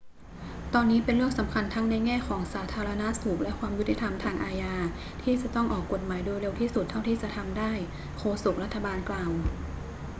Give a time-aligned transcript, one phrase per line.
[0.73, 4.75] ตอนนี้เป็นเรื่องสำคัญทั้งในแง่ของสาธารณสุขและความยุติธรรมทางอาญา
[5.23, 7.71] ที่จะต้องออกกฎหมายโดยเร็วที่สุดเท่าที่จะทำได้
[8.17, 9.31] โฆษกรัฐบาลกล่าว